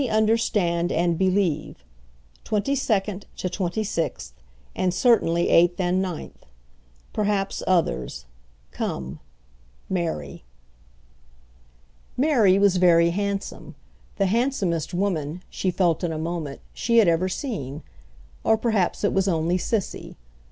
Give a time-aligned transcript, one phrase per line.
[0.01, 1.83] Only understand and believe.
[2.45, 4.31] 22nd to 26th,
[4.75, 6.41] and certainly 8th and 9th.
[7.13, 8.25] Perhaps others.
[8.71, 9.19] Come.
[9.87, 10.43] Mary."
[12.17, 13.75] Mary was very handsome,
[14.15, 19.27] the handsomest woman, she felt in a moment, she had ever seen—or perhaps it was
[19.27, 20.17] only Cissy.